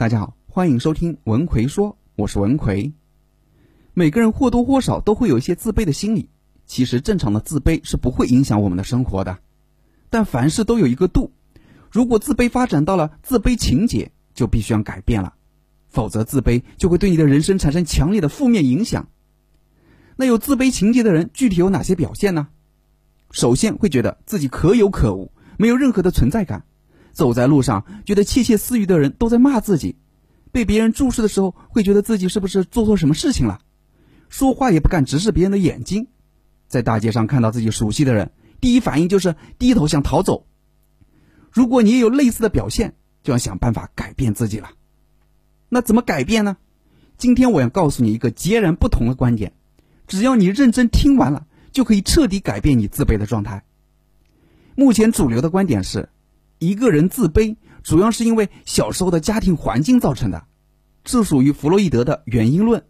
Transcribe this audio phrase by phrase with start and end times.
[0.00, 2.94] 大家好，欢迎收听文奎说，我是文奎。
[3.92, 6.30] 每个人或多或少都会有一些自卑的心理，
[6.64, 9.40] 其实正常的自卑是不会影响我们的生活的，
[10.08, 11.30] 但凡事都有一个度。
[11.90, 15.34] 如果自卑发展到了自卑情节，就必须要改变了，
[15.90, 19.06] 否则自卑就会对你的人生产生强烈的负面影响。
[20.16, 22.48] 那有自卑情节的人具体有哪些表现呢？
[23.32, 26.64] 首先会觉得自己可有可无，没有任何的存在感。
[27.12, 29.96] 走在路上，觉得窃窃私语的人都在骂自己；
[30.52, 33.58] 被别人注视的时候，会觉得自己是不是做错什么事情了；
[34.28, 36.04] 说话也不敢直视别人的眼睛；
[36.68, 40.46] 在大街上看到自己熟悉的人，第一反应就是低头想逃走。
[41.50, 44.70] 如果你也有类似的表现，就要想办法改变自己了。
[45.68, 46.56] 那怎么改变呢？
[47.18, 49.52] 今天我要告诉你一个截然不同的观点，
[50.06, 53.64] 只要你认真听完了，就可以彻底改变你自卑的状态。
[54.74, 56.08] 目前主流的观点是。
[56.60, 60.44] 一个人自卑，主要是因为小时候的家庭环境造成的，
[61.04, 62.84] 这属于弗洛伊德的原因论。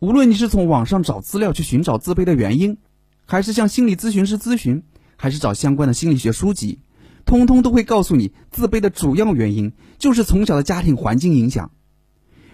[0.00, 2.76] 无论你是从网上找资料去寻找自卑的原因，
[3.24, 4.82] 还是向心理咨询师咨询，
[5.14, 6.80] 还是找相关的心理学书籍，
[7.24, 11.70] 通通都会告诉你，自卑的主要原因就是从小的家庭环境影响。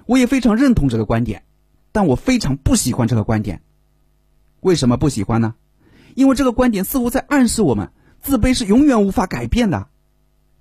[0.04, 1.44] 我也非常认同这个观点，
[1.90, 3.62] 但我非常不喜欢这个观点。
[4.60, 5.54] 为什么不喜欢呢？
[6.14, 9.88] 因为这个观点似乎在暗示我们，自卑是永远无法改变的。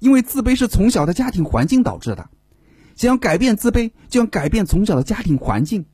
[0.04, 2.30] 因为自卑是从小的家庭环境导致的，
[2.94, 5.86] 想要改变自卑，就要改变从小的家庭环境，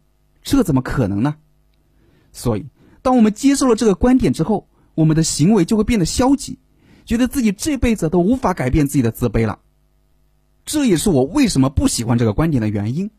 [0.42, 1.36] 这怎么可能呢？
[2.32, 2.66] 所以，
[3.04, 6.58] 当我们接受了这个观点之后，我们的行为就会变得消极，
[7.06, 9.60] 觉得自己这辈子都无法改变自己的自卑了。
[10.66, 13.12] 这也是我为什么不喜欢这个观点的原因。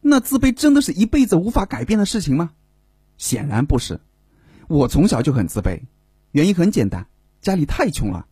[0.00, 2.52] 那自卑真的是一辈子无法改变的事情吗？
[3.18, 4.00] 显然不是。
[4.68, 5.80] 我从小就很自卑，
[6.30, 7.08] 原因很简单，
[7.40, 8.28] 家里太穷了。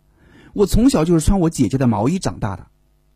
[0.55, 2.67] 我从小就是穿我姐姐的毛衣长大的，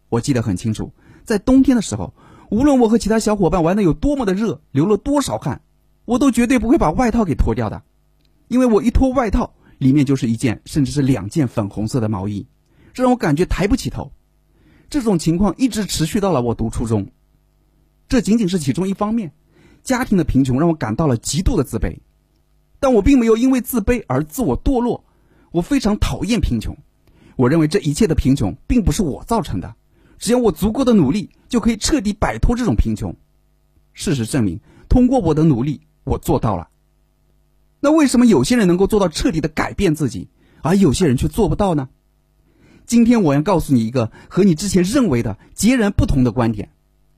[0.09, 0.93] 我记得很清楚，
[1.25, 2.15] 在冬天的时候，
[2.51, 5.63] 无论我和其他小伙伴玩的有多么的热，流了多少汗，
[6.05, 7.83] 我都绝对不会把外套给脱掉的，
[8.49, 12.47] 因为我一脱外套，里面就是一件甚至是两件粉红色的毛衣，
[12.93, 14.13] 这让我感觉抬不起头。
[14.91, 17.09] 这种情况一直持续到了我读初中，
[18.09, 19.33] 这仅仅是其中一方面，
[19.83, 22.01] 家庭的贫穷让我感到了极度的自卑，
[22.79, 25.05] 但我并没有因为自卑而自我堕落，
[25.51, 26.77] 我非常讨厌贫穷。
[27.37, 29.75] 我认为这一切的贫穷并不是我造成的，
[30.19, 33.17] 只要我足够的努力，就可以彻底摆脱这种贫穷。
[33.93, 36.69] 事实证明，通过我的努力，我做到了。
[37.81, 40.29] 那为什么有些人能够做到彻底的改变自己，
[40.63, 41.89] 而有些人却做不到呢？
[42.85, 46.71] 今天我要告诉你一个和你之前认为的截然不同的观点，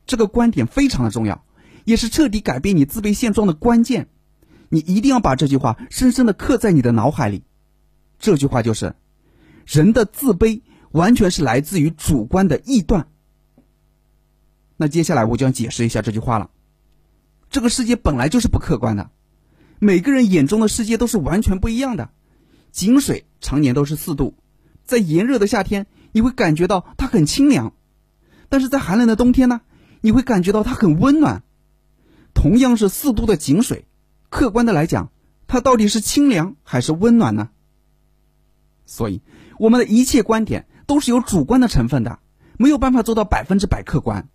[0.06, 1.44] 这个观点非常的重要，
[1.84, 4.08] 也是彻底改变你自卑现状的关键。
[4.68, 7.44] 你一定要把这句话深深的刻在你的脑海里。
[8.18, 8.94] 这句话就是。
[9.66, 13.08] 人的自卑完全是来自于主观的臆断。
[14.76, 16.50] 那接下来我就要解释一下这句话了。
[17.50, 19.10] 这个世界本来就是不客观的，
[19.78, 22.10] 每个人眼中的世界都是完全不一样的。
[22.72, 24.34] 井水常年都是四度，
[24.84, 27.72] 在炎热的夏天，你会感觉到它很清凉；
[28.48, 29.60] 但是在寒冷的冬天呢，
[30.00, 31.44] 你会感觉到它很温暖。
[32.34, 33.86] 同样是四度的井水，
[34.28, 35.12] 客观的来讲，
[35.46, 37.50] 它到底是清凉还是温暖呢？
[38.86, 39.22] 所以。
[39.56, 42.18] 我们的一切观点都是有主观的成分的，
[42.58, 44.28] 没有办法做到百分之百客观，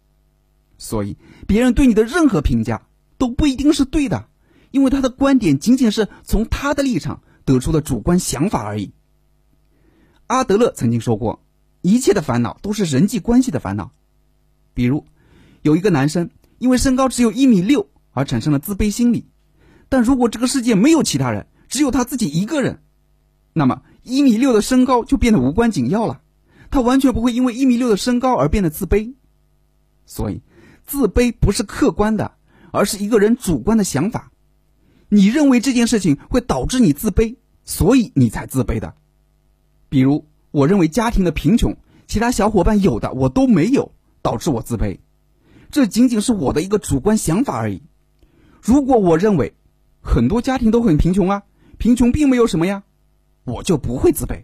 [0.77, 2.87] 所以别人对你的任何评价
[3.17, 4.29] 都不一定是对的，
[4.71, 8.93] 因为他的观点仅仅是从他的立场得出的主观想法而已。
[10.27, 11.43] 阿德勒曾经说过，
[11.81, 13.91] 一切的烦恼都是人际关系的烦恼。
[14.73, 15.05] 比如，
[15.63, 16.29] 有一个男生
[16.59, 19.27] 因为身高只有一米六而产生了自卑心理，
[19.89, 22.81] 但如果这个世界没有其他人，只有他自己一个人，
[23.51, 23.81] 那么。
[24.09, 26.21] 一米六的身高就变得无关紧要了，
[26.71, 29.13] 他完全不会因为一米六的身高而变得自卑。
[30.05, 30.41] 所以，
[30.85, 32.33] 自卑不是客观的，
[32.71, 34.31] 而是一个人主观的想法。
[35.07, 38.95] 你认为这件事情会导致你自卑，所以你才自卑的。
[39.87, 41.77] 比如，我认为家庭的贫穷，
[42.07, 43.91] 其他小伙伴有的我都没有，
[44.21, 44.99] 导致我自卑。
[45.71, 47.83] 这仅仅是我的一个主观想法而已。
[48.61, 49.53] 如果我认为
[50.01, 51.43] 很多家庭都很贫穷啊，
[51.77, 52.83] 贫穷并没有什么呀。
[53.49, 54.43] 我就不会自卑，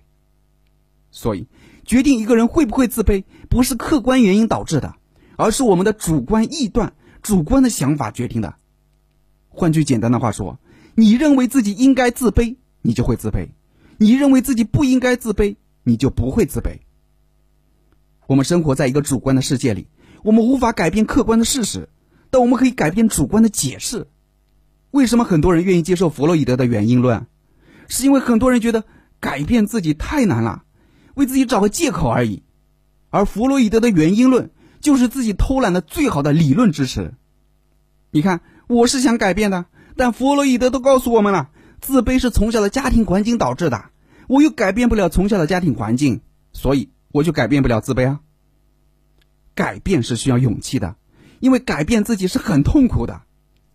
[1.12, 1.48] 所以
[1.86, 4.96] 决定一个人会不会自卑，不是客观原因导致的，
[5.38, 8.56] 而是我们的主观臆断、主观的想法决定的。
[9.50, 10.60] 换句简单的话说，
[10.96, 13.50] 你认为自己应该自卑，你就会自卑；
[13.98, 16.80] 你认为自己不应该自卑，你就不会自卑。
[18.28, 19.88] 我们生活在一个主观的世界里，
[20.24, 21.90] 我们无法改变客观的事实，
[22.32, 24.08] 但我们可以改变主观的解释。
[24.90, 27.28] 为什么很多人愿意接受弗洛伊德的原因论？
[27.88, 28.84] 是因为很多人觉得
[29.26, 30.66] 改变自己太难了，
[31.16, 32.44] 为自己找个借口而已。
[33.10, 34.52] 而弗洛伊德的原因论
[34.82, 37.16] 就是自己偷懒的最好的理论支持。
[38.12, 41.50] 你看，我是想改变的，但弗洛伊德都告诉我们了，
[41.82, 43.86] 自卑是从小的家庭环境导致的。
[44.28, 46.22] 我又改变不了从小的家庭环境，
[46.54, 48.20] 所以我就改变不了自卑啊。
[49.56, 50.98] 改变是需要勇气的，
[51.40, 53.24] 因为改变自己是很痛苦的，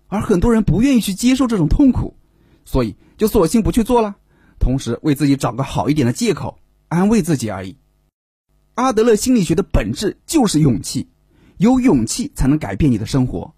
[0.06, 2.16] 而很多人不愿意去接受这种痛苦，
[2.64, 4.14] 所以就索性不去做了，
[4.60, 7.76] 同时为自己找个好一点的借口，安慰自己而已。
[8.74, 11.08] 阿德勒心理学的本质就是勇气，
[11.56, 13.54] 有勇气才能改变你的生活。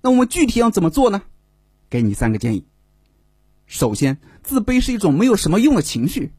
[0.00, 1.22] 那我们具体要怎么做呢？
[1.90, 2.66] 给你三个建议。
[3.66, 6.32] 首先，自卑是一种没有什么用的情绪，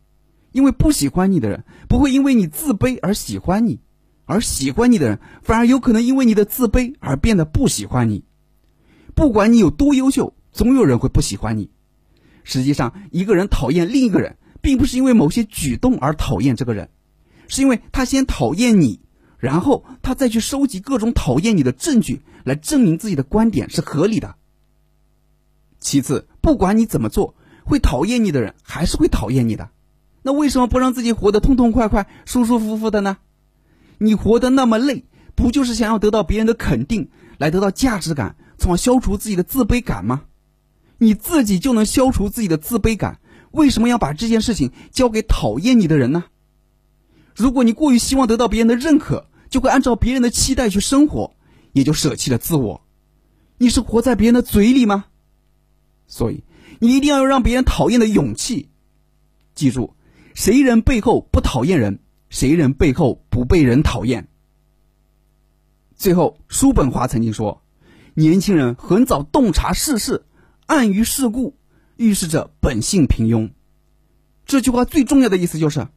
[0.52, 3.82] 因为不喜欢你的人不会因为你自卑而喜欢你。
[4.28, 8.24] 而喜欢你的人，反而有可能因为你的自卑而变得不喜欢你。
[9.14, 11.70] 不管你有多优秀，总有人会不喜欢你。
[12.46, 16.90] 实际上，一个人讨厌另一个人，并不是因为某些举动而讨厌这个人，
[17.50, 19.02] 是因为他先讨厌你，
[19.38, 24.36] 然后他再去收集各种讨厌你的证据来证明自己的观点是合理的。
[25.80, 29.70] 其次，不管你怎么做，会讨厌你的人还是会讨厌你的。
[30.22, 33.18] 那为什么不让自己活得痛痛快快、舒舒服服的呢？
[33.98, 35.06] 你活得那么累，
[35.36, 40.24] 不就是想要得到别人的肯定，来得到价值感，从而消除自己的自卑感吗？
[40.98, 43.20] 你自己就能消除自己的自卑感，
[43.52, 46.26] 为什么要把这件事情交给讨厌你的人呢？
[47.36, 51.36] 如果你过于希望得到别人的认可，就会按照别人的期待去生活，
[51.74, 52.82] 也就舍弃了自我。
[53.58, 55.06] 你是活在别人的嘴里吗？
[56.08, 56.44] 所以，
[56.80, 58.70] 你一定要有让别人讨厌的勇气。
[59.54, 59.96] 记住，
[60.34, 62.00] 谁人背后不讨厌人？
[62.30, 64.28] 谁人背后不被人讨厌？
[65.96, 67.64] 最后，叔本华曾经说
[68.14, 70.26] ：“年轻人很早洞察世事，
[70.66, 71.58] 暗于世故，
[71.98, 73.52] 预示着本性平庸。”
[74.46, 75.88] 这句话最重要的意思就是，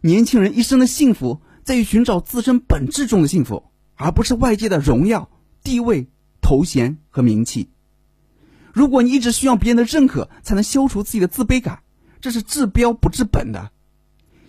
[0.00, 5.30] 年轻人一生的幸福在于寻找自身本质中的幸福，而不是外界的荣耀、
[5.62, 6.08] 地位、
[6.40, 7.70] 头衔和名气。
[8.72, 11.82] 如果你一直需要别人的认可才能消除自己的自卑感，
[12.20, 13.70] 这是治标不治本的。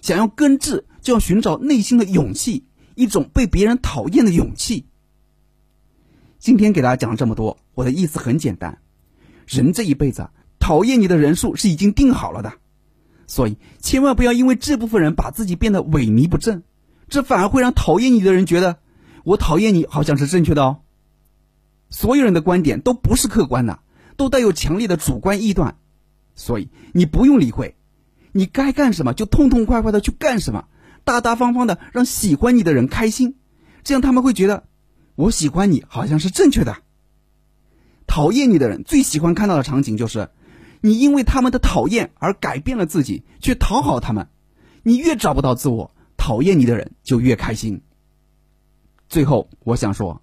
[0.01, 0.85] 想要根治。
[1.05, 4.87] 就要寻找内心的勇气，一种被别人讨厌的勇气。
[6.39, 8.79] 今天给大家讲了这么多，我的意思很简单：
[9.45, 12.53] 人这一辈子讨厌你的人数是已经定好了的，
[13.27, 16.63] 所以千万不要因为这部分人把自己变得萎靡不振，
[17.07, 18.79] 这反而会让讨厌你的人觉得
[19.23, 20.81] 我讨厌你好像是正确的哦。
[21.89, 23.79] 所有人的观点都不是客观的，
[24.17, 25.77] 都带有强烈的主观臆断，
[26.33, 27.75] 所以你不用理会，
[28.31, 30.65] 你该干什么就痛痛快快的去干什么。
[31.03, 33.35] 大大方方的让喜欢你的人开心，
[33.83, 34.67] 这样他们会觉得
[35.13, 36.77] 我喜欢你好像是正确的。
[38.15, 40.29] 讨厌你的人最喜欢看到的场景就是
[40.79, 44.29] 你因为他们的讨厌而改变了自己，去讨好他们。
[44.83, 47.81] 你越找不到自我，讨厌你的人就越开心。
[49.09, 50.21] 最后，我想说，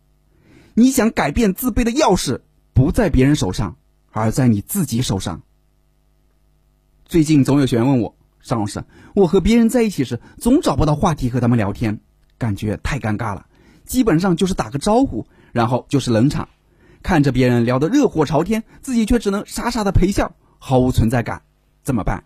[0.72, 2.40] 你想改变自卑的钥匙
[2.72, 3.76] 不在别人手上，
[4.10, 5.42] 而在你自己手上。
[7.04, 8.16] 最近总有学员问我。
[8.40, 8.82] 尚老师，
[9.14, 12.00] 我和别人在一起时总找不到话题和他们聊天，
[12.38, 13.44] 感觉太尴尬了。
[13.84, 16.48] 基本上就是打个招呼，然后就是冷场，
[17.02, 21.42] 看着别人聊得热火朝天，自己却只能傻傻的陪笑，毫无存在感，
[21.82, 22.24] 怎么办？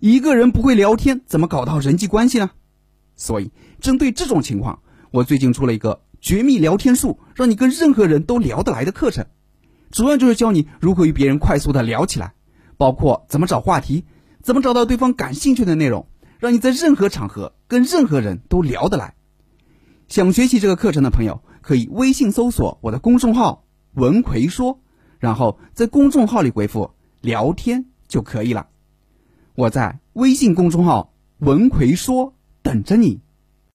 [0.00, 2.50] 一个人不会聊天，怎么搞到人际关系呢？
[3.14, 4.80] 所以，针对这种情况，
[5.10, 9.26] 我最近出了一个绝密聊天术，让你跟任何人都聊得来的课程，
[9.90, 12.32] 主要就是教你如何与别人快速的聊起来，
[12.76, 14.04] 包括怎么找话题。
[14.42, 16.08] 怎么找到对方感兴趣的内容，
[16.40, 19.14] 让你在任何场合跟任何人都聊得来？
[20.08, 24.80] 想学习这个课程的朋友，可以微信搜索我的公众号“文奎说”，
[25.18, 28.68] 然后在公众号里回复“聊天”就可以了。
[29.54, 33.20] 我在微信公众号“文奎说”等着你。